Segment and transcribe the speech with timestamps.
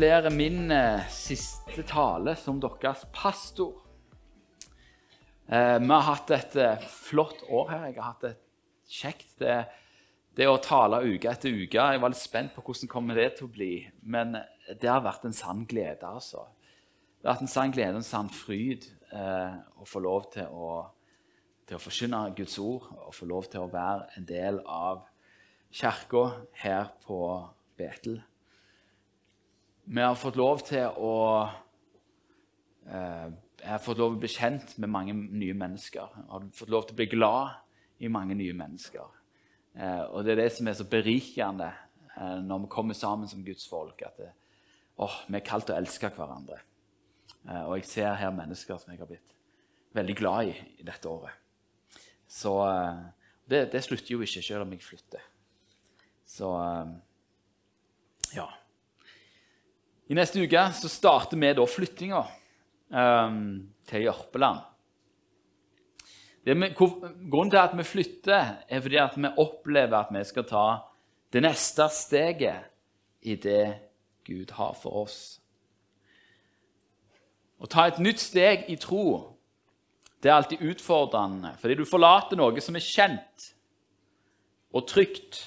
[0.00, 3.82] Blir min eh, siste tale som deres pastor.
[5.44, 7.82] Eh, vi har hatt et eh, flott år her.
[7.90, 8.30] Jeg har hatt det
[8.88, 9.34] kjekt.
[9.42, 9.58] Det,
[10.40, 13.50] det å tale uke etter uke Jeg var litt spent på hvordan kommer det til
[13.50, 13.74] å bli.
[14.00, 14.38] Men
[14.70, 16.46] det har vært en sann glede, altså.
[17.20, 20.48] Det har vært en sann glede og en sann fryd eh, å få lov til
[20.48, 20.70] å,
[21.68, 25.04] til å forkynne Guds ord og få lov til å være en del av
[25.68, 26.24] kirka
[26.64, 27.20] her på
[27.76, 28.22] Betel.
[29.92, 31.14] Vi har fått lov til å
[32.86, 36.12] eh, Jeg har fått lov til å bli kjent med mange nye mennesker.
[36.14, 37.56] Jeg har fått lov til å bli glad
[37.98, 39.08] i mange nye mennesker.
[39.74, 41.72] Eh, og det er det som er så berikende
[42.14, 44.06] eh, når vi kommer sammen som Guds folk.
[44.06, 44.30] At det,
[45.02, 46.60] oh, vi er kalt til å elske hverandre.
[47.50, 49.34] Og jeg ser her mennesker som jeg har blitt
[49.96, 51.34] veldig glad i i dette året.
[52.30, 52.52] Så
[53.48, 55.24] det, det, slutter jo ikke, selv om jeg flytter.
[56.28, 56.50] Så
[58.36, 58.50] ja.
[60.10, 62.20] I neste uke så starter vi da flyttinga
[62.90, 63.36] um,
[63.86, 64.64] til Jørpeland.
[66.50, 70.64] Med, grunnen til at vi flytter, er fordi at vi opplever at vi skal ta
[71.30, 72.66] det neste steget
[73.22, 73.68] i det
[74.26, 75.20] Gud har for oss.
[77.62, 79.04] Å ta et nytt steg i tro
[80.20, 83.52] det er alltid utfordrende, fordi du forlater noe som er kjent
[84.74, 85.46] og trygt,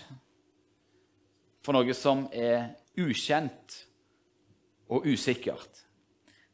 [1.67, 3.83] for noe som er ukjent
[4.89, 5.83] og usikkert.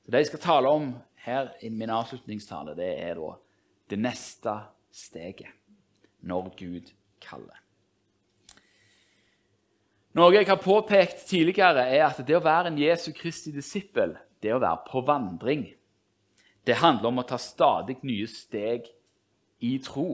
[0.06, 3.34] Så Det jeg skal tale om her i min avslutningstale, det er da
[3.90, 4.56] det neste
[4.92, 5.48] steget
[6.22, 6.92] når Gud
[7.22, 7.58] kaller.
[10.18, 14.54] Noe jeg har påpekt tidligere, er at det å være en Jesu Kristi disippel det
[14.56, 15.68] å være på vandring.
[16.66, 18.88] Det handler om å ta stadig nye steg
[19.66, 20.10] i tro.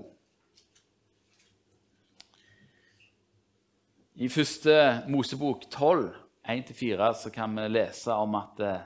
[4.16, 4.76] I første
[5.12, 6.08] Mosebok 12,
[6.48, 8.82] 1-4, så kan vi lese om at eh,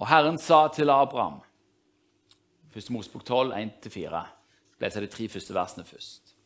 [0.00, 1.40] Og Herren sa til Abraham
[2.70, 4.20] Første Mosebok 12, 1-4.
[4.80, 6.36] Leser de tre første versene først.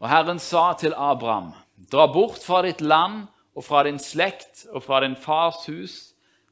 [0.00, 1.52] Og Herren sa til Abraham.:
[1.92, 5.94] Dra bort fra ditt land og fra din slekt og fra din fars hus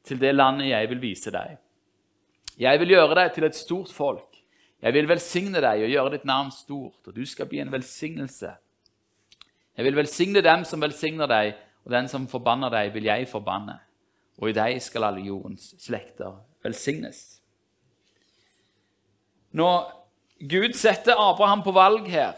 [0.06, 1.58] til det landet jeg vil vise deg.
[2.58, 4.38] Jeg vil gjøre deg til et stort folk.
[4.82, 8.52] Jeg vil velsigne deg og gjøre ditt navn stort, og du skal bli en velsignelse.
[9.78, 11.56] Jeg vil velsigne dem som velsigner deg,
[11.88, 13.78] og den som forbanner deg, vil jeg forbanne.
[14.38, 17.40] Og i deg skal alle jordens slekter velsignes.
[19.56, 19.86] Når
[20.50, 22.36] Gud setter Abraham på valg her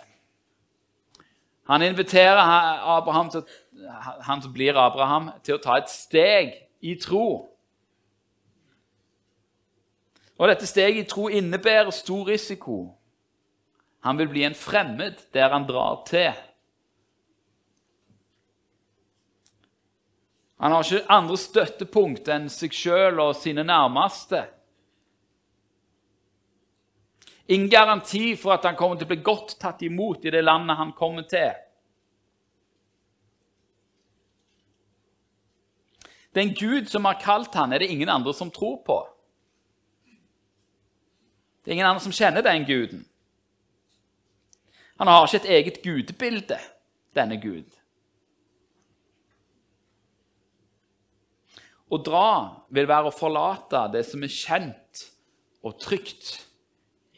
[1.66, 2.38] Han inviterer
[2.96, 3.42] Abraham til,
[4.22, 7.46] han som blir Abraham, til å ta et steg i tro.
[10.34, 12.96] Og dette steget i tro innebærer stor risiko.
[14.02, 16.34] Han vil bli en fremmed der han drar til.
[20.60, 24.42] Han har ikke andre støttepunkt enn seg sjøl og sine nærmeste.
[27.50, 30.78] Ingen garanti for at han kommer til å bli godt tatt imot i det landet
[30.78, 31.50] han kommer til.
[36.36, 39.00] Den Gud som har kalt han, er det ingen andre som tror på.
[41.64, 43.02] Det er ingen andre som kjenner den guden.
[45.00, 46.60] Han har ikke et eget gudebilde,
[47.16, 47.79] denne Gud.
[51.90, 52.26] Å dra
[52.70, 55.06] vil være å forlate det som er kjent
[55.66, 56.36] og trygt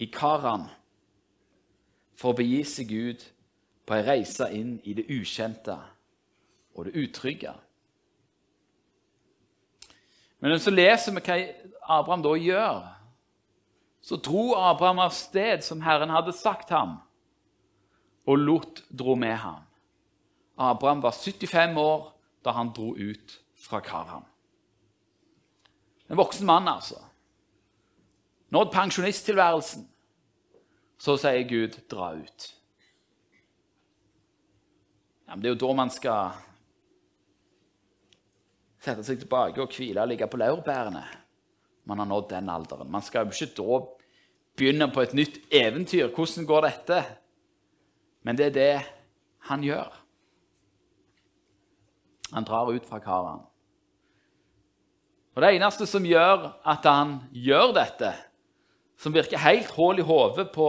[0.00, 0.64] i Karan,
[2.16, 3.26] for å begi seg ut
[3.86, 5.76] på ei reise inn i det ukjente
[6.72, 7.52] og det utrygge.
[10.42, 11.38] Men så leser vi hva
[12.00, 12.82] Abraham da gjør
[14.02, 16.96] så dro Abraham av sted som Herren hadde sagt ham,
[18.26, 19.62] og Lot dro med ham.
[20.58, 22.10] Abraham var 75 år
[22.42, 24.26] da han dro ut fra Karan.
[26.12, 27.00] En voksen mann, altså.
[28.52, 29.88] Nådd pensjonisttilværelsen.
[30.98, 32.52] Så sier Gud, 'Dra ut'.
[35.26, 36.30] Ja, men Det er jo da man skal
[38.78, 41.22] sette seg tilbake og hvile og ligge på laurbærene
[41.84, 42.90] man har nådd den alderen.
[42.90, 43.78] Man skal jo ikke da
[44.56, 46.12] begynne på et nytt eventyr.
[46.14, 47.02] Hvordan går dette?
[48.22, 48.82] Men det er det
[49.48, 49.90] han gjør.
[52.32, 53.42] Han drar ut fra Karan.
[55.32, 58.12] Og Det eneste som gjør at han gjør dette,
[59.00, 60.68] som virker helt hull i hodet på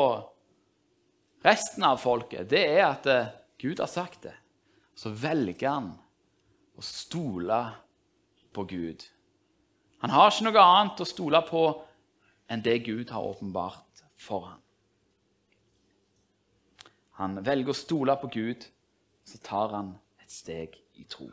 [1.43, 4.33] resten av folket, det er at eh, Gud har sagt det.
[4.95, 5.91] Så velger han
[6.79, 7.59] å stole
[8.53, 9.03] på Gud.
[10.03, 11.63] Han har ikke noe annet å stole på
[12.51, 14.59] enn det Gud har åpenbart for ham.
[17.19, 18.65] Han velger å stole på Gud,
[19.27, 19.93] så tar han
[20.23, 21.29] et steg i tro.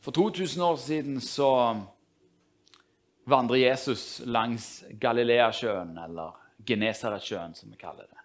[0.00, 1.50] For 2000 år siden så
[3.28, 8.16] vandrer Jesus langs Galileasjøen, eller Genesaretsjøen, som vi kaller det.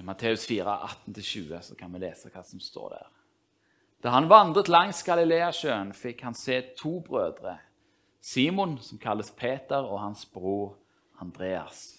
[0.00, 0.78] I Matteus 4,
[1.08, 3.08] 18-20 så kan vi lese hva som står der.
[4.02, 7.58] Da han vandret langs Galileasjøen, fikk han se to brødre.
[8.24, 10.78] Simon, som kalles Peter, og hans bror
[11.20, 11.98] Andreas.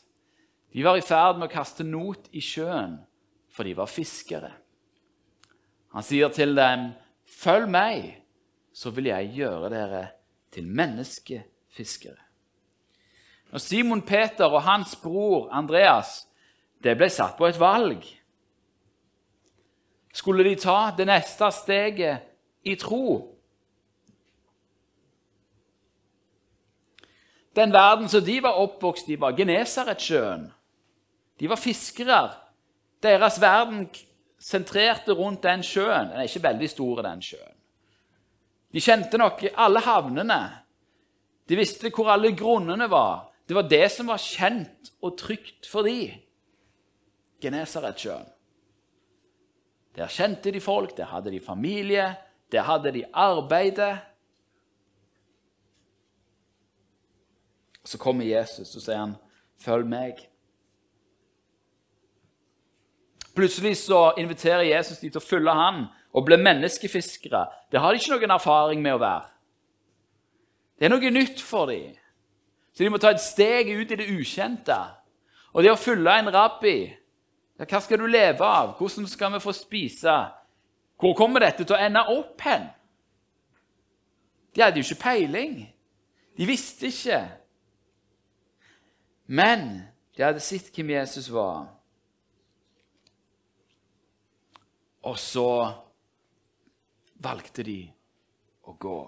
[0.73, 2.97] De var i ferd med å kaste not i sjøen,
[3.49, 4.51] for de var fiskere.
[5.93, 6.91] Han sier til dem,
[7.39, 8.23] 'Følg meg,
[8.73, 10.07] så vil jeg gjøre dere
[10.51, 12.25] til menneskefiskere.'
[13.51, 16.27] Når Simon Peter og hans bror Andreas
[16.83, 18.03] det ble satt på et valg.
[20.13, 22.27] Skulle de ta det neste steget
[22.63, 23.35] i tro?
[27.55, 30.47] Den verden som de var oppvokst i, var Genesaretsjøen.
[31.39, 32.21] De var fiskere.
[33.03, 33.89] Deres verden
[34.39, 36.09] sentrerte rundt den sjøen.
[36.09, 37.55] Den er ikke veldig stor, den sjøen.
[38.73, 40.39] De kjente nok alle havnene.
[41.49, 43.29] De visste hvor alle grunnene var.
[43.49, 46.19] Det var det som var kjent og trygt for dem.
[47.41, 48.27] Genesaretsjøen.
[49.97, 52.13] Der kjente de folk, der hadde de familie,
[52.51, 53.97] der hadde de arbeidet.
[57.83, 59.15] Så kommer Jesus og sier han,
[59.57, 60.25] 'Følg meg'.
[63.39, 67.45] Plutselig så inviterer Jesus de til å følge han og bli menneskefiskere.
[67.71, 69.29] Det har de ikke noen erfaring med å være.
[70.75, 71.93] Det er noe nytt for dem.
[72.75, 74.75] Så de må ta et steg ut i det ukjente.
[75.55, 76.75] Og det å følge en rabbi
[77.59, 78.75] ja, hva skal du leve av?
[78.75, 80.17] Hvordan skal vi få spise?
[80.99, 82.67] Hvor kommer dette til å ende opp hen?
[84.51, 85.57] De hadde jo ikke peiling.
[86.35, 87.23] De visste ikke.
[89.31, 89.69] Men
[90.15, 91.78] de hadde sett hvem Jesus var.
[95.07, 95.51] Og så
[97.23, 97.79] valgte de
[98.67, 98.99] å gå.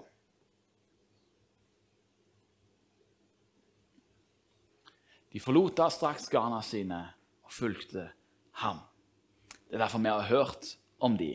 [5.32, 7.00] De forlot straks garna sine
[7.44, 8.10] og fulgte
[8.64, 8.82] ham.
[9.68, 11.32] Det er derfor vi har hørt om de.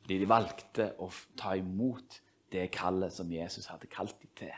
[0.00, 2.22] Fordi de valgte å ta imot
[2.52, 4.54] det kallet som Jesus hadde kalt dem til.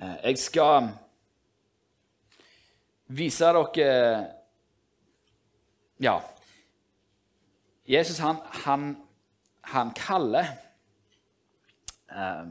[0.00, 0.90] Eh, jeg skal
[3.14, 4.39] vise dere
[6.00, 6.22] Ja.
[7.84, 8.96] Jesus, han, han,
[9.60, 10.46] han kaller
[12.08, 12.46] eh,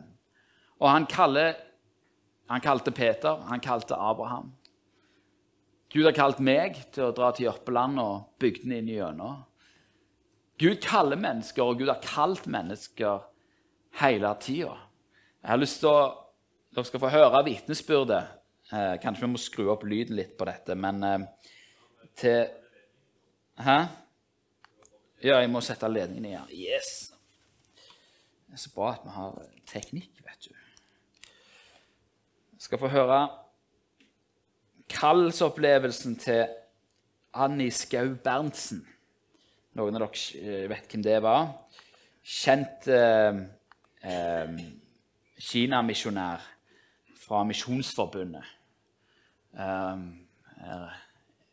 [0.78, 1.56] Og han kaller
[2.50, 4.52] Han kalte Peter, han kalte Abraham.
[5.94, 9.44] Gud har kalt meg til å dra til Jørpeland og bygdene inn gjennom.
[10.58, 13.22] Gud kaller mennesker, og Gud har kalt mennesker
[14.02, 14.74] hele tida.
[15.44, 16.02] Jeg har lyst til å
[16.70, 18.34] Dere skal få høre vitnesbyrdet.
[18.70, 21.24] Eh, kanskje vi må skru opp lyden litt på dette, men eh,
[22.18, 22.44] til
[23.60, 23.80] Hæ?
[25.24, 26.52] Ja, jeg må sette ledningen igjen.
[26.56, 27.12] Yes!
[28.48, 30.54] Det er så bra at vi har teknikk, vet du.
[32.56, 33.20] Jeg skal få høre
[34.90, 36.48] kallsopplevelsen til
[37.34, 38.86] Annie Skau Berntsen.
[39.76, 41.52] Noen av dere eh, vet hvem det var.
[42.24, 43.44] Kjent eh,
[44.08, 44.60] eh,
[45.52, 46.48] Kina-misjonær
[47.28, 48.56] fra Misjonsforbundet.
[49.52, 50.06] Eh,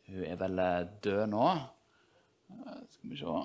[0.06, 1.48] hun er vel eh, død nå.
[2.50, 3.36] Eh, skal vi se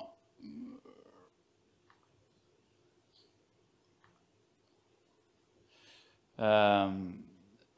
[6.42, 7.24] Um,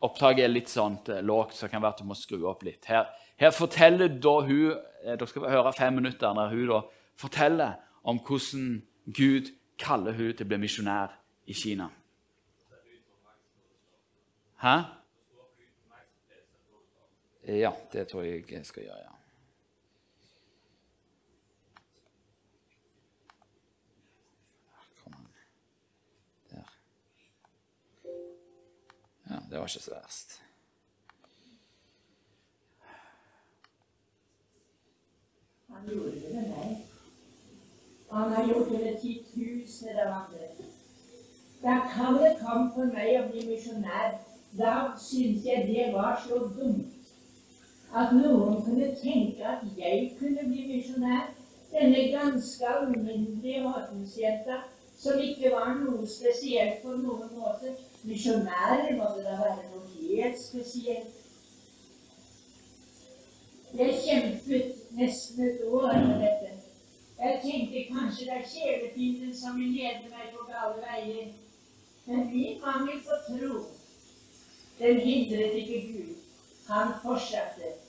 [0.05, 2.87] Opptaket er litt sånn lågt, så det kan være at du må skru opp litt.
[2.89, 6.81] Her, her forteller da hun eh, Dere skal høre fem minutter når hun da
[7.21, 8.83] forteller om hvordan
[9.17, 9.51] Gud
[9.81, 11.17] kaller hun til å bli misjonær
[11.49, 11.91] i Kina.
[14.65, 14.77] Hæ?
[17.45, 19.03] Ja, det tror jeg jeg skal gjøre.
[19.05, 19.14] ja.
[29.31, 30.41] Ja, det var ikke så verst.
[35.69, 36.77] Han gjorde det med meg.
[38.11, 40.49] Han har gjort det med titusener av andre.
[41.63, 44.19] Da kallet kom for meg å bli misjonær,
[44.59, 47.09] da syntes jeg det var så dumt.
[47.95, 51.33] At noen kunne tenke at jeg kunne bli misjonær.
[51.73, 54.61] Denne ganske alminnelige ordensjenta
[54.99, 57.75] som ikke var noe spesielt på noen måte.
[58.05, 61.21] Misjonærer måtte da være noe helt spesielt.
[63.75, 66.51] Jeg kjempet nesten et år med dette.
[67.19, 71.33] Jeg tenkte kanskje det er kjælepinnen som vil lede meg på gale veier.
[72.07, 73.65] Men min mangel på tro,
[74.79, 76.15] den hindret ikke Gud.
[76.69, 77.84] Han fortsatte.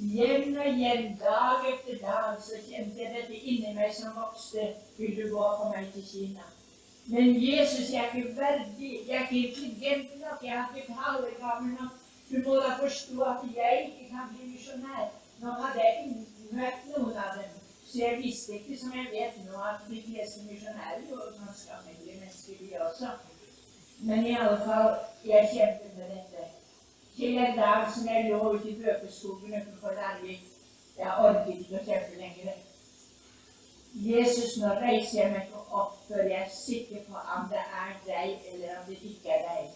[0.00, 4.70] Igjen og jevn, dag etter dag, så kjente jeg dette inni meg som vokste.
[4.96, 6.46] Vil du gå for meg til Kina?
[7.12, 11.66] Men Jesus, jeg er ikke verdig, jeg er ikke intelligent nok, jeg har ikke talegaver
[11.74, 11.98] nok.
[12.30, 15.10] Du må da forstå at jeg ikke kan bli misjonær.
[15.42, 17.58] Nå hadde jeg ikke møtt noen av dem,
[17.90, 22.22] så jeg visste ikke, som jeg vet nå, at de fleste misjonærer jo ganske alminnelige
[22.22, 23.12] mennesker, de også.
[24.08, 24.90] Men i alle fall,
[25.28, 26.48] jeg kjempet med dette.
[27.20, 30.44] Til en dag som jeg lå ute i bøkeskogen utenfor Larvik.
[30.98, 32.54] Jeg orket ikke å kjempe lenger.
[34.06, 38.48] Jesus, nå reiser jeg meg opp før jeg er sikker på om det er deg,
[38.54, 39.68] eller om det ikke er deg.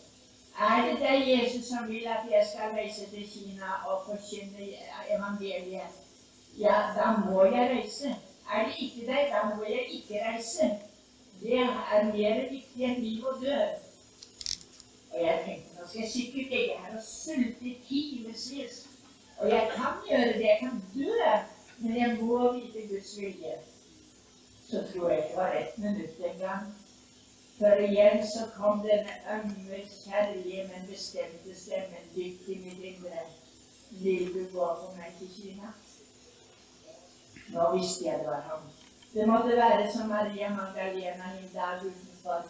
[0.70, 4.72] Er det deg, Jesus, som vil at jeg skal reise til Kina og forkynne
[5.18, 6.02] evangeliet?
[6.56, 8.16] Ja, da må jeg reise.
[8.48, 10.72] Er det ikke deg, da må jeg ikke reise.
[11.42, 13.84] Det er mer viktig enn liv og død.
[15.14, 18.86] Og jeg tenkte nå skal jeg sikkert ligge her og sulte i timevis.
[19.38, 21.30] Og jeg kan gjøre det, jeg kan dø,
[21.78, 23.54] men jeg må vite Guds vilje.
[24.70, 26.74] Så tror jeg det var ett minutt en gang.
[27.58, 33.26] For igjen så kom denne ømme, kjærlige, men bestemte stemmen dypt i mitt indre.
[33.90, 35.70] Vil du gå for meg til Kina?
[37.54, 38.66] Nå visste jeg det var ham.
[39.14, 42.40] Det måtte være som Maria Magdalena en dag utenfor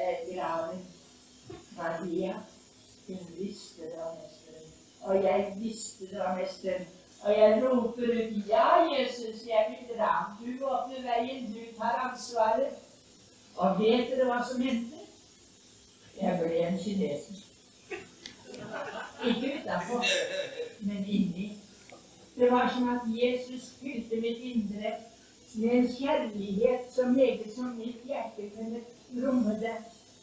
[0.00, 0.86] eh, graven.
[1.76, 2.34] Maria,
[3.08, 4.70] hun visste det var Mesteren.
[5.00, 6.86] Og jeg visste det var Mesteren.
[7.22, 8.68] Og jeg roper ut Ja,
[8.98, 10.36] Jesus, jeg vil dra.
[10.40, 12.72] Du åpner veien, du tar ansvaret.
[13.56, 15.04] Og vet dere hva som hendte?
[16.20, 17.44] Jeg ble en kineser.
[19.26, 20.04] Ikke utafor,
[20.80, 21.58] men inni.
[22.36, 24.92] Det var som at Jesus fylte mitt indre
[25.54, 28.80] med en kjærlighet så meget som mitt hjerte kunne
[29.26, 29.76] romme det,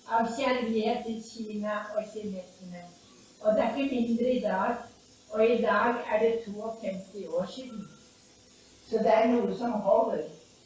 [0.10, 2.84] av kjærlighet til Kina og kineserne.
[3.42, 4.76] Og det er ikke mindre i dag.
[5.30, 7.88] Og i dag er det 52 år siden.
[8.90, 10.24] Så det er noe som holder.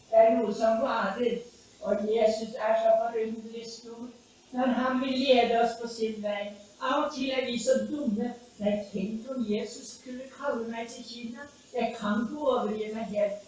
[0.10, 1.38] Det er noe som varer.
[1.82, 4.08] Og Jesus er så forunderlig stor
[4.52, 6.52] når han vil lede oss på sin vei.
[6.82, 8.34] Av og til er vi så dumme.
[8.60, 11.46] Nei, tenk om Jesus skulle kalle meg til Kina.
[11.74, 13.44] Jeg kan ikke overgi meg helt.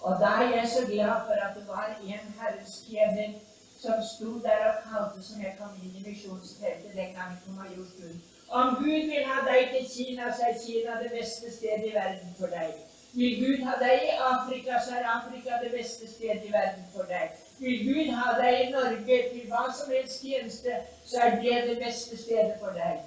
[0.00, 2.84] Og da er jeg så glad for at det var en Herres
[3.82, 8.22] som sto der og kalte som jeg kom inn i misjonsteltet den gangen på Majorstuen.
[8.48, 12.32] Om Gud vil ha deg til Kina, så er Kina det beste stedet i verden
[12.38, 12.72] for deg.
[13.12, 17.06] Vil Gud ha deg i Afrika, så er Afrika det beste stedet i verden for
[17.12, 17.36] deg.
[17.58, 21.78] Vil Gud ha deg i Norge til hva som helst tjeneste, så er det det
[21.84, 23.00] beste stedet for deg.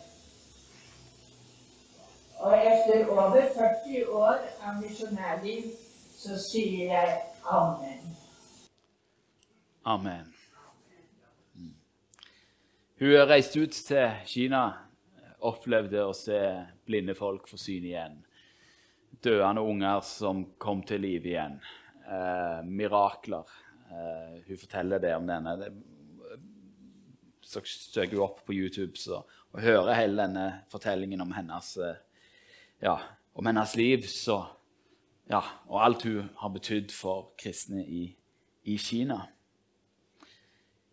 [2.42, 5.72] Og etter over 40 år av misjonærliv
[6.18, 8.18] så sier jeg amen.
[9.86, 10.31] Amen.
[13.02, 14.60] Hun reiste ut til Kina,
[15.50, 16.38] opplevde å se
[16.86, 18.20] blinde folk få syn igjen.
[19.26, 21.56] Døende unger som kom til live igjen.
[22.06, 23.50] Eh, mirakler.
[23.90, 25.56] Eh, hun forteller det om denne.
[25.64, 25.72] Det,
[27.42, 31.98] så søker hun opp på YouTube så, og hører hele denne fortellingen om hennes, eh,
[32.86, 33.00] ja,
[33.34, 34.06] om hennes liv.
[34.14, 34.44] Så,
[35.26, 38.12] ja, og alt hun har betydd for kristne i,
[38.70, 39.24] i Kina.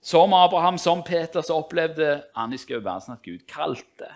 [0.08, 4.08] Som Abraham, som Peter, så opplevde Anni Skau Berntsen at Gud kalte.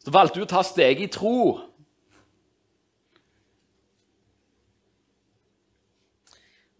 [0.00, 1.58] Så valgte hun å ta steget i tro.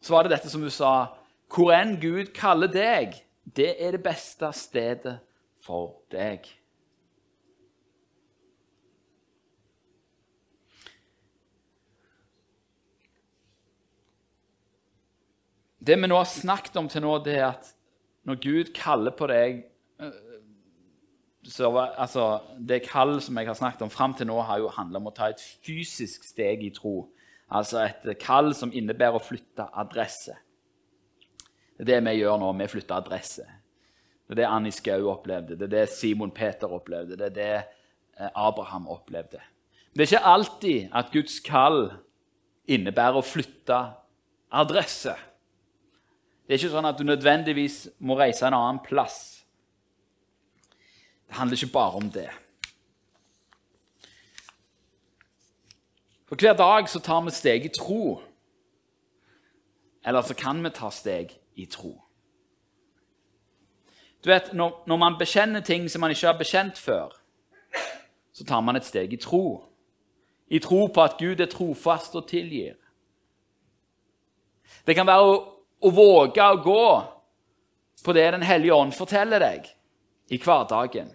[0.00, 0.94] Så var det dette som hun sa
[1.52, 5.18] Hvor enn Gud kaller deg, det er det beste stedet
[5.60, 6.48] for deg.
[15.82, 17.72] Det vi nå har snakket om til nå, det er at
[18.28, 19.64] når Gud kaller på deg
[21.42, 25.00] så, altså, Det kall som jeg har snakket om fram til nå, har jo handla
[25.00, 27.08] om å ta et fysisk steg i tro.
[27.50, 30.36] Altså et kall som innebærer å flytte adresse.
[31.74, 32.52] Det er det vi gjør nå.
[32.60, 33.48] Vi flytter adresse.
[34.28, 38.30] Det er det Annie Skau opplevde, det er det Simon Peter opplevde, det er det
[38.38, 39.42] Abraham opplevde.
[39.90, 41.82] Men det er ikke alltid at Guds kall
[42.70, 43.80] innebærer å flytte
[44.48, 45.12] adresse.
[46.46, 49.44] Det er ikke sånn at du nødvendigvis må reise en annen plass.
[51.28, 52.28] Det handler ikke bare om det.
[56.28, 58.20] For hver dag så tar vi steg i tro.
[60.04, 61.94] Eller så kan vi ta steg i tro.
[64.24, 67.12] Du vet, når, når man bekjenner ting som man ikke har bekjent før,
[68.32, 69.64] så tar man et steg i tro.
[70.48, 72.74] I tro på at Gud er trofast og tilgir.
[74.86, 75.40] Det kan være å
[75.82, 76.86] å våge å gå
[78.02, 79.68] på det Den hellige ånd forteller deg
[80.32, 81.10] i hverdagen.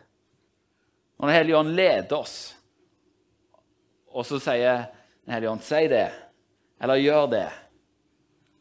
[1.17, 2.55] Når Den hellige ånd leder oss.
[4.07, 4.87] og så sier
[5.25, 6.11] Den hellige ånd, si det.
[6.79, 7.49] Eller gjør det.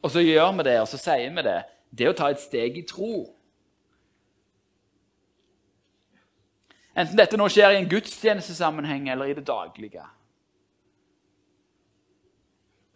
[0.03, 1.63] Og så gjør vi det, og så sier vi det.
[1.91, 3.27] Det er å ta et steg i tro.
[6.97, 10.05] Enten dette nå skjer i en gudstjenestesammenheng eller i det daglige.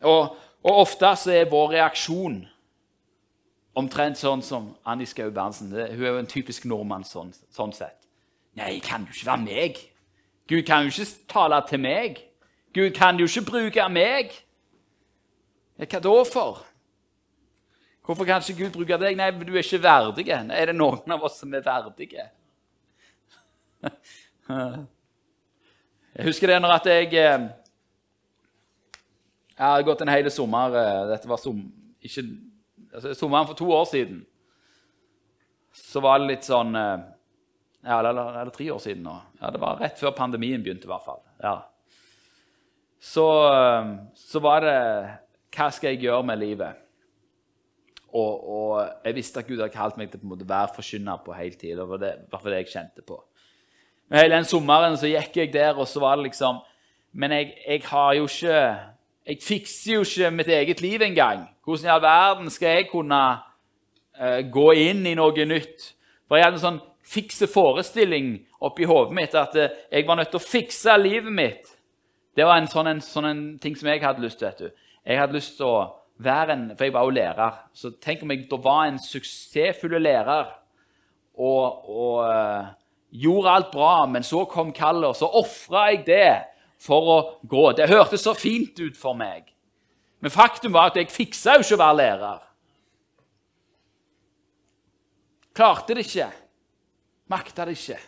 [0.08, 2.40] Og, og ofte så er vår reaksjon
[3.78, 5.70] omtrent sånn som Annie Skau Berntsen.
[5.70, 7.98] Hun er jo en typisk nordmann sånn, sånn sett.
[8.58, 9.78] Nei, kan jo ikke være meg.
[10.50, 12.18] Gud kan jo ikke tale til meg.
[12.74, 14.34] Gud kan jo ikke bruke meg.
[15.80, 16.64] Hva da for?
[18.04, 19.16] Hvorfor kan ikke Gud bruke deg?
[19.16, 20.26] Nei, du er ikke verdig.
[20.34, 22.26] Er det noen av oss som er verdige?
[26.10, 27.44] Jeg husker det når at jeg eh,
[29.54, 31.60] Jeg har gått en hel sommer eh, Dette var som,
[32.02, 32.24] ikke,
[32.94, 34.20] altså, sommeren for to år siden.
[35.73, 37.09] Så var det litt sånn eh,
[37.87, 39.16] ja, eller er det tre år siden nå?
[39.40, 41.23] Ja, Det var rett før pandemien begynte, i hvert fall.
[41.40, 41.56] Ja.
[43.00, 44.78] Så, eh, så, var det
[45.56, 46.87] Hva skal jeg gjøre med livet?
[48.11, 51.76] Og, og jeg visste at Gud hadde kalt meg til å være forkynner på heltid.
[51.78, 53.20] Det var det, det jeg kjente på.
[54.11, 56.59] Men hele den sommeren så gikk jeg der, og så var det liksom
[57.12, 58.59] Men jeg, jeg har jo ikke
[59.30, 61.44] Jeg fikser jo ikke mitt eget liv engang.
[61.62, 63.18] Hvordan i all verden skal jeg kunne
[64.18, 65.92] uh, gå inn i noe nytt?
[66.26, 68.32] For jeg hadde en sånn fikse forestilling
[68.66, 71.70] oppi hodet mitt at eh, jeg var nødt til å fikse livet mitt.
[72.34, 74.50] Det var en sånn, en, sånn en ting som jeg hadde lyst til.
[74.50, 74.84] vet du.
[75.06, 75.78] Jeg hadde lyst til å
[76.20, 77.62] være en, For jeg var jo lærer.
[77.72, 80.50] Så tenk om jeg da var en suksessfull lærer
[81.38, 82.75] og, og uh,
[83.10, 86.26] gjorde alt bra, men så kom kallet, og så ofra jeg det
[86.80, 87.64] for å gå.
[87.76, 89.50] Det hørtes så fint ut for meg.
[90.21, 92.47] Men faktum var at jeg fiksa jo ikke å være lærer.
[95.56, 96.30] Klarte det ikke.
[97.32, 97.99] Makta det ikke.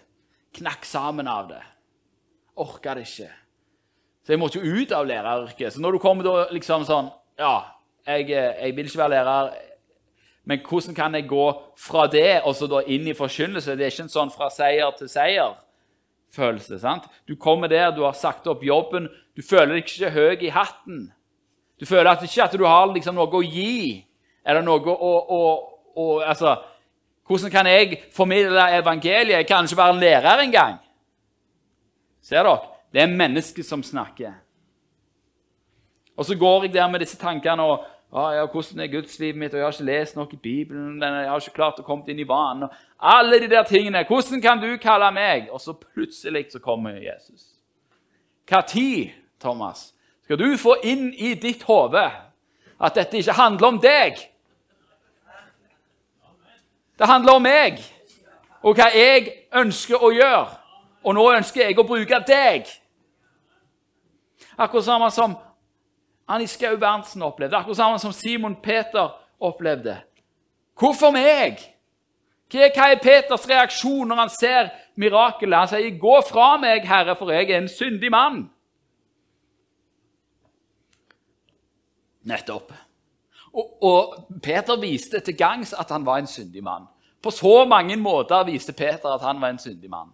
[0.59, 1.63] Knakk sammen av det.
[2.61, 3.31] Orka det ikke.
[4.23, 5.75] Så jeg måtte jo ut av læreryrket.
[5.75, 7.65] Så når du kommer da liksom sånn Ja,
[8.07, 9.53] jeg, jeg, vil ikke være lærer,
[10.45, 11.47] men hvordan kan jeg gå
[11.81, 13.77] fra det og så da inn i forkynnelse?
[13.79, 15.09] Det er ikke en sånn fra seier til
[16.33, 16.79] seier-følelse.
[16.79, 17.05] sant?
[17.29, 21.13] Du kommer der, du har sagt opp jobben, du føler deg ikke høy i hatten.
[21.81, 24.05] Du føler at ikke at du har liksom noe å gi,
[24.45, 25.41] eller noe å, å,
[25.97, 26.57] å altså,
[27.27, 29.39] hvordan kan jeg formidle evangeliet?
[29.39, 30.79] Jeg kan ikke være en lærer engang.
[32.23, 32.59] Ser dere?
[32.93, 34.35] Det er mennesket som snakker.
[36.17, 39.55] Og så går jeg der med disse tankene og ah, ja, 'Hvordan er gudslivet mitt?'
[39.55, 42.19] og 'Jeg har ikke lest noe i Bibelen.' 'Jeg har ikke klart å komme inn
[42.19, 42.69] i vanen.'
[43.01, 44.05] Alle de der tingene.
[44.05, 47.43] 'Hvordan kan du kalle meg?' Og så plutselig så kommer Jesus.
[48.51, 52.11] Når, Thomas, skal du få inn i ditt hode
[52.81, 54.15] at dette ikke handler om deg?
[56.99, 57.81] Det handler om meg
[58.63, 60.59] og hva jeg ønsker å gjøre.
[61.03, 62.69] Og nå ønsker jeg å bruke deg.
[64.59, 65.35] Akkurat samme som
[66.29, 69.97] Annie Skau Berntsen opplevde, akkurat samme som Simon Peter opplevde.
[70.79, 71.61] Hvorfor meg?
[72.53, 75.59] Hva er Peters reaksjon når han ser mirakelet?
[75.59, 78.51] Han sier, 'Gå fra meg, Herre, for jeg er en syndig mann.'
[82.23, 82.73] Nettopp.
[83.53, 86.87] Og, og Peter viste til gangs at han var en syndig mann.
[87.23, 90.13] På så mange måter viste Peter at han var en syndig mann.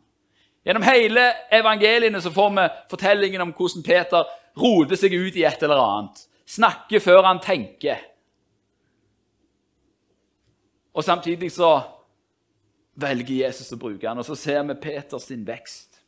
[0.68, 4.26] Gjennom hele evangeliene så får vi fortellingen om hvordan Peter
[4.60, 6.20] roter seg ut i et eller annet.
[6.44, 8.02] Snakker før han tenker.
[10.92, 11.70] Og samtidig så
[13.00, 16.02] velger Jesus å bruke han, og så ser vi Peters vekst.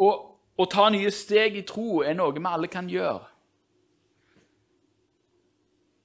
[0.00, 3.28] å ta nye steg i tro er noe vi alle kan gjøre.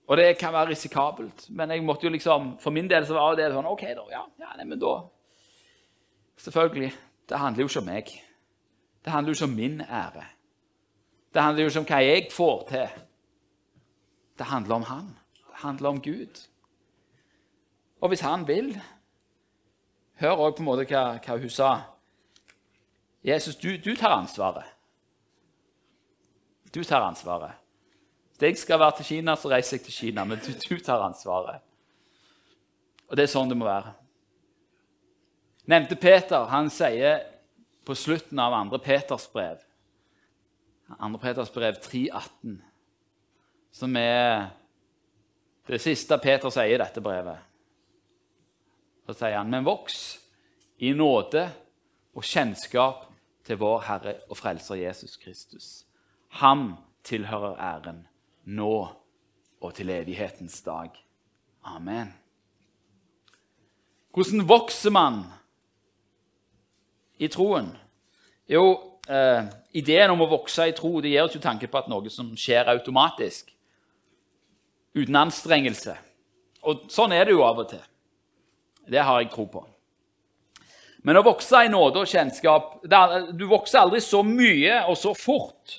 [0.07, 1.47] Og det kan være risikabelt.
[1.47, 4.03] Men jeg måtte jo liksom, for min del så var det sånn OK, da.
[4.11, 4.97] Ja, ja nei, men da
[6.37, 6.93] Selvfølgelig.
[7.29, 8.11] Det handler jo ikke om meg.
[9.05, 10.23] Det handler jo ikke om min ære.
[11.33, 12.87] Det handler jo ikke om hva jeg får til.
[14.37, 15.07] Det handler om Han.
[15.33, 16.47] Det handler om Gud.
[18.01, 18.81] Og hvis Han vil
[20.17, 21.71] Hør òg på en måte hva, hva hun sa.
[23.23, 24.65] Jesus, du, du tar ansvaret.
[26.73, 27.53] Du tar ansvaret.
[28.37, 31.05] Hvis jeg skal være til Kina, så reiser jeg til Kina, men du, du tar
[31.05, 31.61] ansvaret.
[33.07, 33.93] Og det er sånn det må være.
[35.67, 37.25] Nevnte Peter han sier
[37.87, 38.79] på slutten av 2.
[38.83, 39.59] Peters brev,
[40.87, 41.17] 2.
[41.19, 42.55] Peters brev 3,18,
[43.75, 44.47] som er
[45.67, 47.43] det siste Peter sier i dette brevet.
[49.07, 49.97] Så sier han, men voks
[50.83, 51.43] i nåde
[52.15, 53.03] og kjennskap
[53.47, 55.67] til vår Herre og Frelser Jesus Kristus.
[56.39, 56.77] Ham
[57.07, 58.05] tilhører æren
[58.47, 58.87] nå
[59.59, 60.95] og til evighetens dag.
[61.67, 62.13] Amen.
[64.15, 65.25] Hvordan vokser man
[67.19, 67.69] i troen?
[68.47, 68.65] Jo,
[69.09, 72.09] eh, ideen om å vokse i tro det gir oss jo tanke på at noe
[72.13, 73.51] som skjer automatisk.
[74.97, 75.97] Uten anstrengelse.
[76.67, 77.83] Og sånn er det jo av og til.
[78.87, 79.65] Det har jeg tro på.
[81.03, 82.81] Men å vokse i nåde og kjennskap
[83.37, 85.77] Du vokser aldri så mye og så fort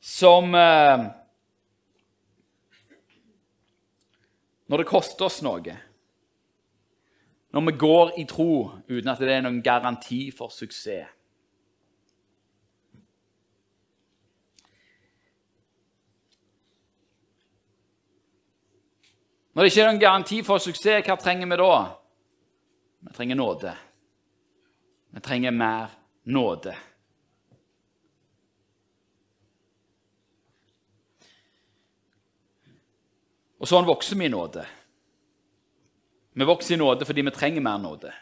[0.00, 1.04] som eh,
[4.68, 5.74] når det koster oss noe.
[7.50, 11.14] Når vi går i tro uten at det er noen garanti for suksess.
[19.54, 21.72] Når det ikke er noen garanti for suksess, hva trenger vi da?
[23.08, 23.72] Vi trenger nåde.
[25.10, 25.96] Vi trenger mer
[26.30, 26.76] nåde.
[33.58, 34.62] Og sånn vokser vi i nåde.
[36.38, 38.12] Vi vokser i nåde fordi vi trenger mer nåde.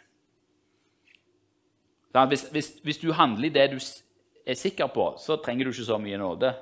[2.16, 3.78] Hvis, hvis, hvis, du handler i det du
[4.46, 6.54] er sikker på, så trenger du ikke så mye nåde.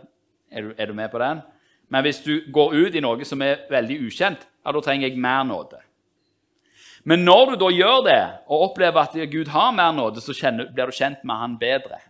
[0.50, 1.44] Er du, er du med på den?
[1.88, 5.20] Men hvis du går ut i noe som er veldig ukjent, ja, da trenger jeg
[5.20, 5.78] mer nåde.
[7.04, 10.72] Men når du da gjør det og opplever at Gud har mer nåde, så kjenner,
[10.72, 12.00] blir du kjent med han bedre.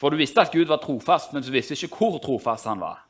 [0.00, 3.02] For du visste at Gud var trofast, men du visste ikke hvor trofast han var.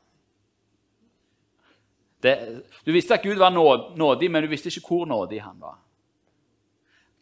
[2.23, 5.79] Det, du visste at Gud var nådig, men du visste ikke hvor nådig han var.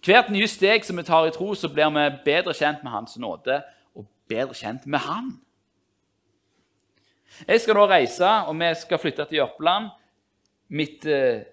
[0.05, 3.17] Hvert nye steg som vi tar i tro, så blir vi bedre kjent med Hans
[3.21, 3.59] nåde
[3.97, 5.31] og bedre kjent med Han.
[7.47, 9.91] Jeg skal nå reise, og vi skal flytte til Jørpeland.
[10.69, 11.43] Mitt, eh,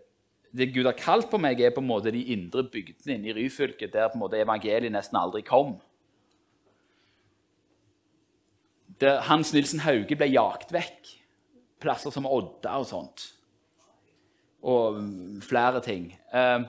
[0.52, 3.36] det Gud har kalt på meg, er på en måte de indre bygdene inne i
[3.36, 5.76] Ryfylke, der på en måte evangeliet nesten aldri kom.
[9.00, 11.14] Der Hans Nilsen Hauge ble jagt vekk.
[11.78, 13.37] Plasser som Odda og sånt.
[14.62, 14.98] Og
[15.42, 16.10] flere ting.
[16.34, 16.60] Eh,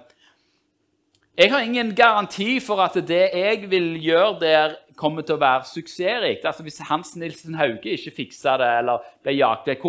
[1.38, 5.64] jeg har ingen garanti for at det jeg vil gjøre der, kommer til å være
[5.64, 6.44] suksessrikt.
[6.44, 9.80] Altså, hvis Hans Nilsen Hauge ikke fiksa det eller ble jaget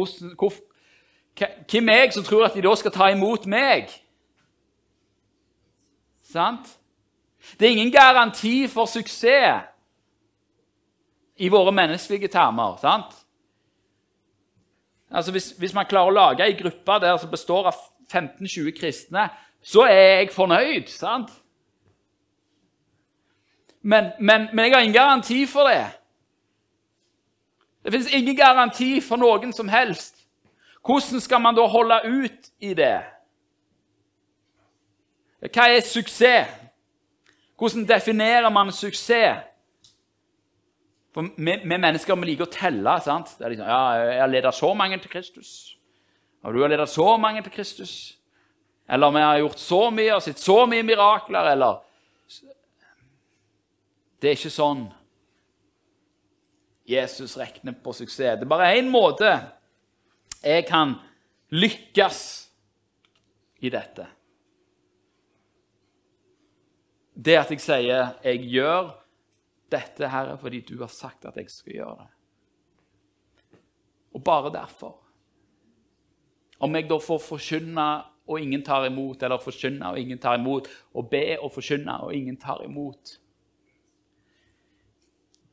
[1.41, 3.91] hvem er jeg som tror at de da skal ta imot meg?
[6.31, 6.77] Sant?
[7.59, 9.67] Det er ingen garanti for suksess
[11.41, 12.77] i våre menneskelige termer.
[12.81, 13.17] sant?
[15.11, 17.79] Altså hvis, hvis, man klarer å lage ei gruppe der som består av
[18.13, 19.29] 15-20 kristne,
[19.63, 20.89] så er jeg fornøyd.
[20.89, 21.31] sant?
[23.83, 25.87] Men, men, men jeg har ingen garanti for det.
[27.85, 30.17] Det fins ingen garanti for noen som helst.
[30.87, 33.01] Hvordan skal man da holde ut i det?
[35.41, 36.49] Hva er suksess?
[37.59, 39.50] Hvordan definerer man suksess?
[41.15, 43.01] For vi, vi mennesker vi liker å telle.
[43.03, 43.35] sant?
[43.39, 45.77] Det er liksom, ja, 'Jeg har ledet så mange til Kristus.'
[46.43, 48.17] Og du har ledet så mange til Kristus.
[48.89, 51.83] Eller 'vi har gjort så mye og sett så mye mirakler', eller
[54.21, 54.93] Det er ikke sånn
[56.87, 58.39] Jesus regner på suksess.
[58.39, 59.41] Det er bare én måte
[60.43, 60.95] jeg kan
[61.51, 62.49] lykkes
[63.61, 64.07] i dette.
[67.15, 69.00] Det at jeg sier 'jeg gjør
[69.71, 72.17] dette, Herre, fordi du har sagt at jeg skal gjøre det'.
[74.15, 74.99] Og bare derfor.
[76.61, 80.69] Om jeg da får forkynne og ingen tar imot, eller forkynne og ingen tar imot,
[80.95, 83.19] og be og forkynne og ingen tar imot,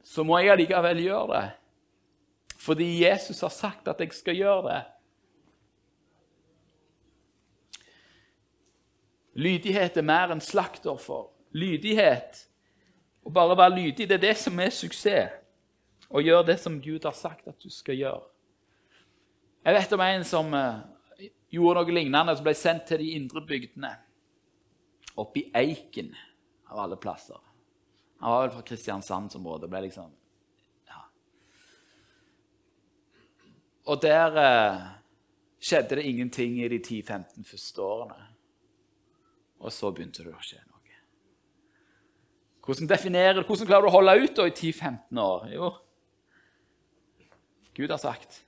[0.03, 1.51] så må jeg allikevel gjøre det.
[2.59, 4.83] Fordi Jesus har sagt at jeg skal gjøre det.
[9.37, 11.27] Lydighet er mer enn slaktoffer.
[11.53, 12.46] Lydighet,
[13.27, 15.35] å bare være lydig, det er det som er suksess.
[16.07, 18.21] Å gjøre det som Gud har sagt at du skal gjøre.
[19.67, 20.85] Jeg vet om en som uh,
[21.51, 23.89] gjorde noe lignende, som ble sendt til de indre bygdene.
[25.19, 26.13] Oppe i Eiken,
[26.71, 27.41] av alle plasser.
[28.21, 29.67] Han var vel fra Kristiansandsområdet.
[29.69, 30.15] ble liksom
[33.87, 34.79] Og der eh,
[35.63, 38.25] skjedde det ingenting i de 10-15 første årene.
[39.59, 40.59] Og så begynte det å skje.
[42.67, 45.43] Hvordan definerer du, hvordan klarer du å holde ut da, i 10-15 år?
[45.53, 45.69] Jo,
[47.77, 48.41] Gud har sagt.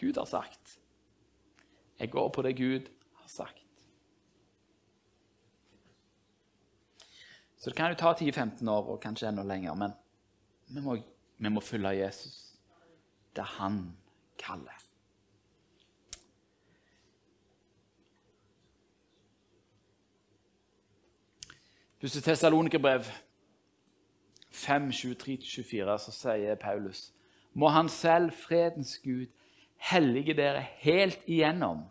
[0.00, 0.72] Gud har sagt.
[2.00, 2.88] Jeg går på det Gud
[3.20, 3.62] har sagt.
[7.56, 9.94] Så det kan jo ta 10-15 år, og kanskje enda lenger, men
[10.66, 10.98] vi må,
[11.38, 12.34] vi må følge Jesus
[13.36, 13.80] det han
[14.42, 14.85] kaller.
[21.96, 23.06] Første Tessalonikerbrev
[24.52, 27.06] 5, 23-24, så sier Paulus
[27.56, 29.30] Må Han selv, fredens Gud,
[29.80, 31.86] hellige dere helt igjennom,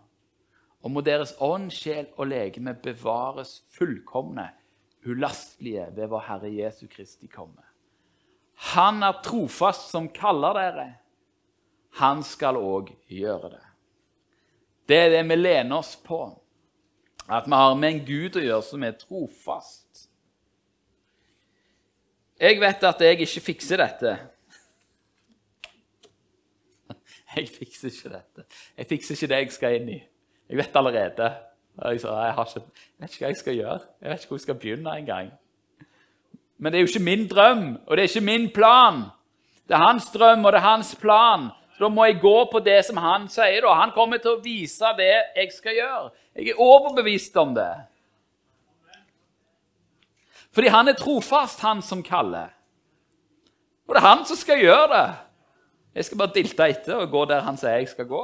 [0.86, 4.52] og må deres ånd, sjel og legeme bevares fullkomne,
[5.10, 7.66] ulastelige ved vår Herre Jesu Kristi komme.
[8.78, 10.88] Han er trofast som kaller dere.
[11.98, 13.68] Han skal òg gjøre det.
[14.86, 16.28] Det er det vi lener oss på.
[17.30, 20.06] At vi har med en Gud å gjøre som er trofast.
[22.40, 24.18] Jeg vet at jeg ikke fikser dette.
[27.36, 28.46] Jeg fikser ikke dette.
[28.78, 29.98] Jeg fikser ikke det jeg skal inn i.
[30.48, 31.26] Jeg vet allerede.
[31.76, 33.80] Jeg, sa, jeg, ikke, jeg vet ikke hva jeg skal gjøre.
[34.00, 35.34] Jeg vet ikke hvor jeg skal begynne engang.
[36.58, 39.02] Men det er jo ikke min drøm, og det er ikke min plan.
[39.68, 41.50] Det er hans drøm, og det er hans plan.
[41.76, 43.60] Så da må jeg gå på det som han sier.
[43.62, 43.74] da.
[43.82, 46.12] Han kommer til å vise det jeg skal gjøre.
[46.36, 47.74] Jeg er overbevist om det.
[50.56, 52.54] Fordi han er trofast, han som kaller.
[53.88, 55.06] Og det er han som skal gjøre det.
[55.96, 58.24] Jeg skal bare dilte etter og gå der han sier jeg skal gå.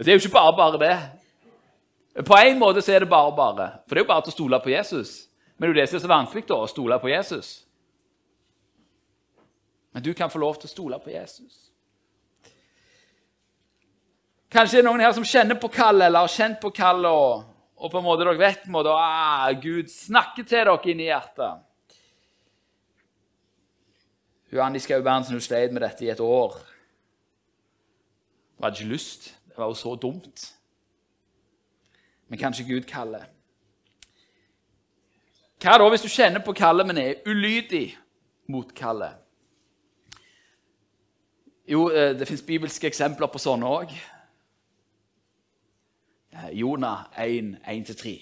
[0.00, 0.98] Det er jo ikke bare bare det.
[2.26, 3.70] På en måte så er det bare bare.
[3.86, 5.28] For det er jo bare til å stole på Jesus.
[5.56, 7.50] Men det er jo det som er så vanskelig, da, å stole på Jesus.
[9.92, 11.70] Men du kan få lov til å stole på Jesus.
[14.50, 17.44] Kanskje det er noen her som kjenner på kallet, eller har kjent på kallet, og,
[17.78, 21.66] og, på en måte dere vet en ah, Gud snakker til dere inn i hjertet.
[24.50, 26.56] Hun Anni Skau Berntsen hun sleit med dette i et år.
[28.56, 29.30] Hun hadde ikke lyst.
[29.46, 30.48] Det var jo så dumt.
[32.26, 33.28] Men kanskje Gud kaller.
[35.62, 37.92] Hva da hvis du kjenner på kallet, men er ulydig
[38.50, 39.14] mot kallet?
[41.70, 43.92] Jo, eh, det fins bibelske eksempler på sånne òg.
[46.32, 48.16] Eh, Jonah 1, 1-3.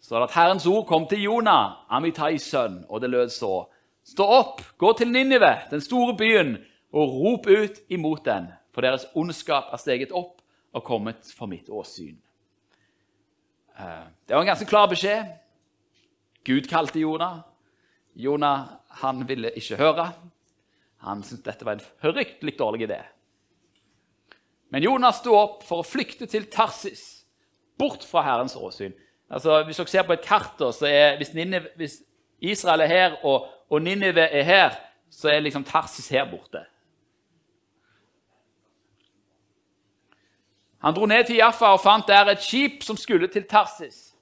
[0.00, 3.66] Så at Herrens ord kom til Jonah, Amitais sønn, og det lød så.
[4.04, 6.56] Stå opp, gå til Ninive, den store byen,
[6.92, 10.40] og rop ut imot den, for deres ondskap er steget opp
[10.72, 12.16] og kommet for mitt åsyn.
[13.78, 15.24] Eh, det var en ganske klar beskjed.
[16.44, 17.38] Gud kalte Jonah.
[18.14, 20.12] Jonah han ville ikke høre.
[21.04, 23.00] Han syntes dette var en fryktelig dårlig idé.
[24.72, 27.24] Men Jonas sto opp for å flykte til Tarsis,
[27.78, 28.94] bort fra Herrens åsyn.
[29.30, 32.00] Altså, hvis dere ser på et kart, så er, hvis, Nineve, hvis
[32.44, 34.70] Israel er her og og Ninive er her,
[35.10, 36.64] så er liksom Tarsis her borte.
[40.78, 44.12] Han dro ned til Jaffa og fant der et skip som skulle til Tarsis.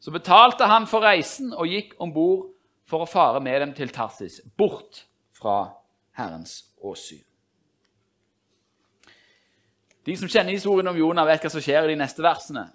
[0.00, 2.46] Så betalte han for reisen og gikk om bord
[2.88, 5.04] for å fare med dem til Tarsis, bort
[5.36, 5.77] fra
[6.18, 7.22] Herrens åsyn.
[10.08, 12.68] De som kjenner historien om Jonah, vet hva som skjer i de neste versene.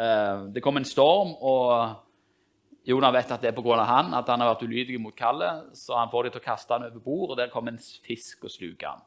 [0.00, 2.02] Eh, det kom en storm, og
[2.86, 3.84] Jonah vet at det er pga.
[3.84, 6.72] han at han har vært ulydig mot kallet, så han får de til å kaste
[6.72, 9.02] han over bord, og der kommer en fisk og sluker.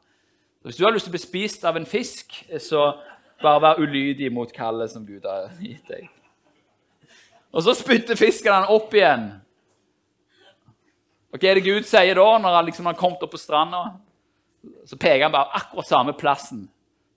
[0.60, 2.92] Så hvis du har lyst til å bli spist av en fisk, så
[3.42, 6.10] bare vær ulydig mot kallet som Gud har gitt deg.
[7.50, 9.39] Og så spytter fisken han opp igjen.
[11.30, 13.84] Og Hva er det Gud sier da, når han liksom har kommet opp på stranda?
[14.86, 16.64] Så peker han bare akkurat samme plassen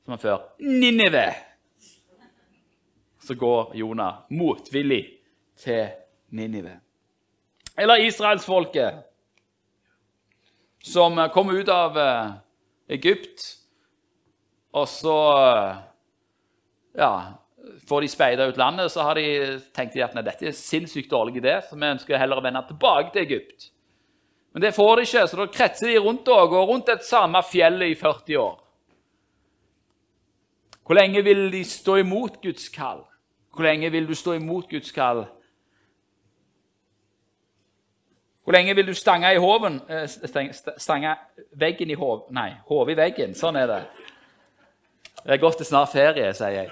[0.03, 0.45] som han før.
[0.59, 1.25] Ninive!
[3.23, 5.03] Så går Jonah motvillig
[5.63, 5.87] til
[6.35, 6.77] Ninive.
[7.77, 9.01] Eller israelsfolket
[10.83, 12.33] som kom ut av eh,
[12.97, 13.45] Egypt,
[14.75, 15.77] og så eh,
[16.99, 17.11] ja,
[17.87, 19.25] får de speida ut landet, så har de
[19.73, 22.65] tenkt at nei, dette er en sinnssykt dårlig idé, så vi ønsker heller å vende
[22.67, 23.69] tilbake til Egypt.
[24.53, 27.41] Men det får de ikke, så da kretser de rundt og går rundt et samme
[27.51, 28.59] fjellet i 40 år.
[30.85, 33.01] Hvor lenge vil de stå imot Guds kall?
[33.55, 35.23] Hvor lenge vil du stå imot Guds kall?
[38.43, 39.81] Hvor lenge vil du stange i hoven?
[39.89, 40.07] Eh,
[40.77, 41.15] stange
[41.55, 42.27] veggen i hoven?
[42.35, 43.35] Nei, hodet i veggen.
[43.35, 43.81] Sånn er det.
[45.23, 46.71] Det er godt det snart ferie, sier jeg.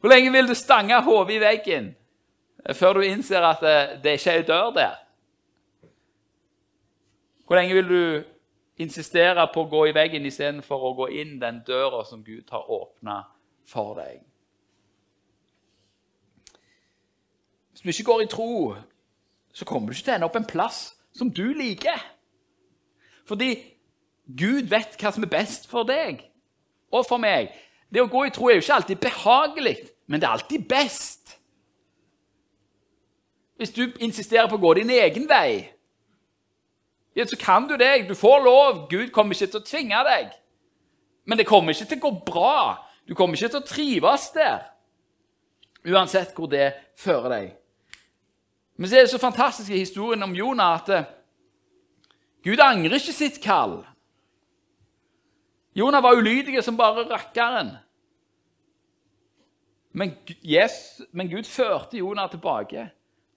[0.00, 1.92] Hvor lenge vil du stange hodet i veggen
[2.64, 5.03] eh, før du innser at eh, det ikke er ei dør der?
[7.46, 8.22] Hvor lenge vil du
[8.82, 12.70] insistere på å gå i veggen istedenfor å gå inn den døra som Gud har
[12.70, 13.20] åpna
[13.68, 14.22] for deg?
[17.72, 18.74] Hvis du ikke går i tro,
[19.52, 20.80] så kommer du ikke til å ende opp en plass
[21.12, 22.00] som du liker.
[23.28, 23.52] Fordi
[24.24, 26.24] Gud vet hva som er best for deg
[26.94, 27.52] og for meg.
[27.92, 29.76] Det å gå i tro er jo ikke alltid behagelig,
[30.06, 31.36] men det er alltid best.
[33.60, 35.73] Hvis du insisterer på å gå din egen vei,
[37.22, 38.08] så kan du det.
[38.08, 38.86] Du får lov.
[38.90, 40.32] Gud kommer ikke til å tvinge deg.
[41.24, 42.56] Men det kommer ikke til å gå bra.
[43.06, 44.64] Du kommer ikke til å trives der,
[45.84, 47.50] uansett hvor det fører deg.
[48.80, 51.10] Men så er det så fantastisk i historien om Jonah at eh,
[52.44, 53.78] Gud angrer ikke sitt kall.
[55.76, 57.74] Jonah var ulydig som bare rakkeren.
[59.94, 62.88] Men, yes, men Gud førte Jonah tilbake.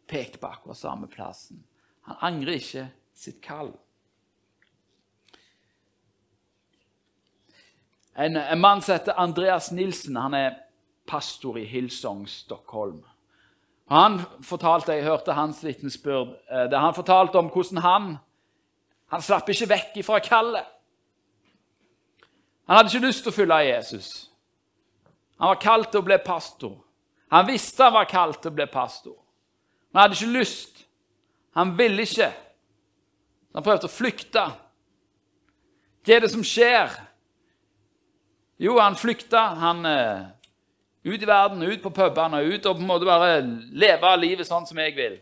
[0.09, 1.59] Pekte på akkurat samme plassen.
[2.07, 2.87] Han angrer ikke
[3.17, 3.73] sitt kall.
[8.17, 10.55] En, en mann som heter Andreas Nilsen, han er
[11.07, 13.03] pastor i Hillsong, Stockholm.
[13.89, 16.27] Han fortalte, Jeg hørte hans vitnesbyrd.
[16.49, 18.17] eh, der Han fortalte om hvordan han
[19.07, 20.65] han slapp ikke vekk ifra kallet.
[22.67, 24.09] Han hadde ikke lyst til å følge Jesus.
[25.39, 26.73] Han var kalt til å bli pastor.
[27.31, 29.15] Han visste han var kalt til å bli pastor.
[29.91, 30.83] Men han hadde ikke lyst.
[31.55, 32.27] Han ville ikke.
[33.57, 34.43] Han prøvde å flykte.
[36.05, 36.91] Hva er det som skjer?
[38.61, 39.47] Jo, han flykta.
[39.57, 40.27] Han eh,
[41.09, 43.39] ut i verden, ut på pubene, ut og på en måte bare
[43.73, 45.17] leve livet sånn som jeg vil.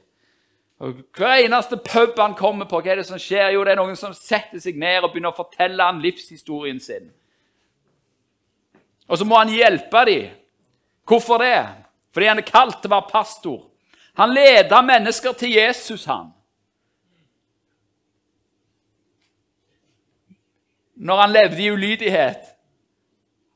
[0.84, 3.54] Og Hver eneste pub han kommer på, hva er det som skjer?
[3.56, 7.08] Jo, det er noen som setter seg ned og begynner å fortelle han livshistorien sin.
[9.08, 10.36] Og så må han hjelpe dem.
[11.08, 11.62] Hvorfor det?
[12.12, 13.62] Fordi han er kalt til å være pastor.
[14.20, 16.34] Han leder mennesker til Jesus, han.
[20.96, 22.52] Når han levde i ulydighet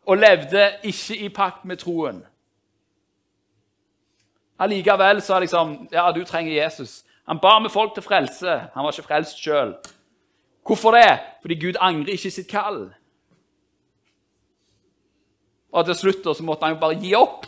[0.06, 2.24] og levde ikke i pakt med troen.
[4.60, 7.04] Allikevel sa liksom Ja, du trenger Jesus.
[7.28, 8.60] Han bar med folk til frelse.
[8.74, 9.76] Han var ikke frelst sjøl.
[10.66, 11.20] Hvorfor det?
[11.42, 12.90] Fordi Gud angrer ikke sitt kall.
[15.72, 17.46] Og til slutt så måtte han jo bare gi opp.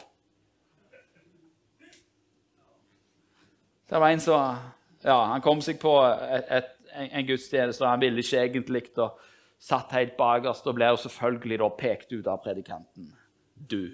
[3.90, 4.56] Det var en som
[5.04, 6.70] ja, Han kom seg på et, et,
[7.12, 9.20] en gudstjeneste, og han ville ikke egentlig og
[9.62, 13.12] satt helt bakerst og jo selvfølgelig da pekt ut av predikanten.
[13.56, 13.93] Du.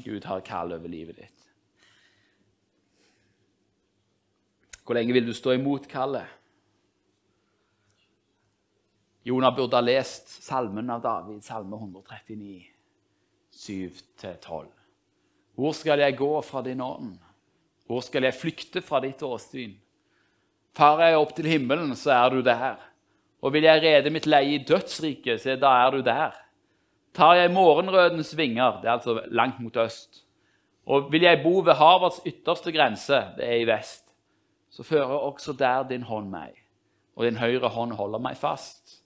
[0.00, 1.48] Gud har kall over livet ditt.
[4.82, 6.26] Hvor lenge vil du stå imot kallet?
[9.24, 12.64] Jonah burde ha lest salmen av David, salme 139,
[13.54, 14.72] 7-12.
[15.54, 17.12] Hvor skal jeg gå fra din ånd?
[17.86, 19.76] Hvor skal jeg flykte fra ditt åsyn?
[20.74, 22.80] Farer jeg opp til himmelen, så er du der.
[23.42, 26.36] Og vil jeg rede mitt leie i dødsriket, se, da er du der.
[27.14, 30.22] Tar jeg morgenrødens vinger, det er altså langt mot øst,
[30.86, 34.06] og vil jeg bo ved havets ytterste grense, det er i vest,
[34.70, 36.54] så fører også der din hånd meg,
[37.16, 39.02] og din høyre hånd holder meg fast.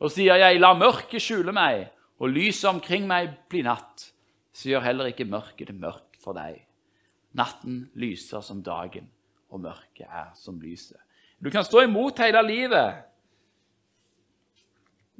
[0.00, 4.08] Og sier jeg, la mørket skjule meg, og lyset omkring meg bli natt,
[4.52, 6.62] så gjør heller ikke mørket det mørkt for deg.
[7.36, 9.10] Natten lyser som dagen,
[9.52, 10.98] og mørket er som lyset.
[11.40, 13.04] Du kan stå imot hele livet,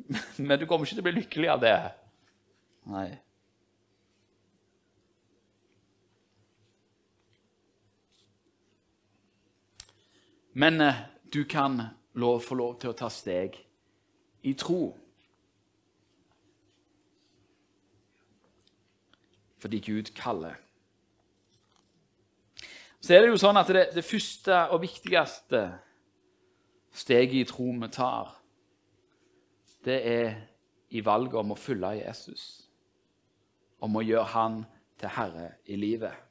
[0.47, 1.75] men du kommer ikke til å bli lykkelig av det.
[2.91, 3.11] Nei.
[10.53, 11.83] Men eh, du kan
[12.13, 13.55] lov, få lov til å ta steg
[14.43, 14.91] i tro.
[19.61, 20.59] Fordi Gud kaller.
[23.01, 25.63] Så er det jo sånn at det, det første og viktigste
[26.93, 28.35] steget i tro vi tar,
[29.85, 30.35] det er
[30.91, 32.45] i valget om å følge Jesus.
[33.81, 34.59] Om å gjøre han
[35.01, 36.27] til herre i livet.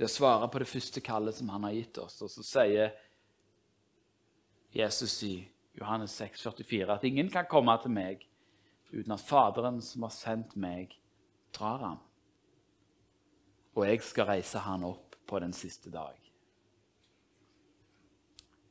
[0.00, 2.16] Det å svare på det første kallet som han har gitt oss.
[2.24, 2.94] Og så sier
[4.72, 5.34] Jesus i
[5.76, 8.24] Johannes 6, 44 at ingen kan komme til meg
[8.90, 10.96] uten at Faderen som har sendt meg,
[11.54, 12.00] drar ham.
[13.76, 16.16] Og jeg skal reise han opp på den siste dag.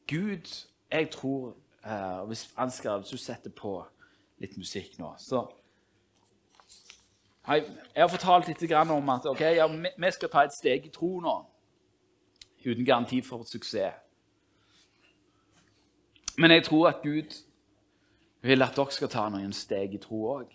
[0.10, 0.49] Gud,
[0.91, 3.86] jeg tror eh, Hvis Ansgar, hvis du setter på
[4.39, 5.47] litt musikk nå, så
[7.49, 7.63] jeg
[7.97, 11.34] har fortalt litt om at okay, ja, vi skal ta et steg i tro nå.
[12.65, 13.95] Uten garanti for suksess.
[16.37, 17.33] Men jeg tror at Gud
[18.42, 20.52] vil at dere skal ta noen steg i tro òg.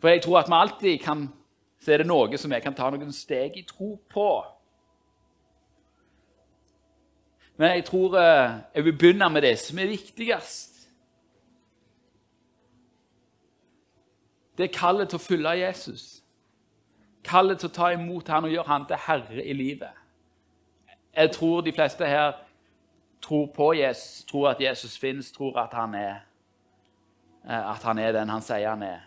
[0.00, 1.28] For jeg tror at vi alltid kan
[1.82, 4.26] Så er det noe som vi kan ta noen steg i tro på.
[7.56, 10.88] Men jeg tror eh, jeg vil begynne med det som er viktigst.
[14.58, 16.06] Det er kallet til å følge Jesus.
[17.24, 20.00] Kallet til å ta imot han og gjøre han til herre i livet.
[21.16, 22.32] Jeg tror de fleste her
[23.22, 26.14] tror på Jesus, tror at Jesus finnes, tror at han er,
[27.48, 29.04] eh, at han er den han sier han er.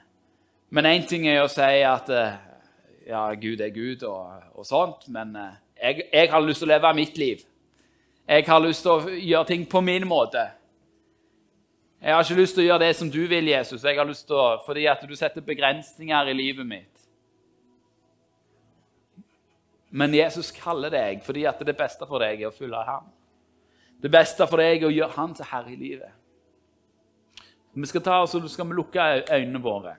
[0.69, 2.37] Men én ting er å si at eh,
[3.07, 5.35] ja, Gud er Gud og, og sånt, men
[5.81, 7.43] jeg, jeg, har lyst til å leve mitt liv.
[8.27, 10.47] Jeg har lyst til å gjøre ting på min måte.
[12.01, 14.27] Jeg har ikke lyst til å gjøre det som du vil, Jesus, jeg har lyst
[14.29, 16.91] til å, fordi at du setter begrensninger i livet mitt.
[19.95, 23.05] Men Jesus kaller deg fordi at det beste for deg er å følge ham.
[24.01, 26.11] Det beste for deg er å gjøre han til herre i livet.
[27.75, 29.95] Vi skal ta, så skal vi lukke øynene våre.